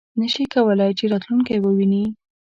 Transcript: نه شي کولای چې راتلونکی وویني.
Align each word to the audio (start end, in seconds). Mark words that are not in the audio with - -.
نه 0.19 0.27
شي 0.33 0.43
کولای 0.53 0.91
چې 0.99 1.05
راتلونکی 1.13 1.57
وویني. 1.61 2.03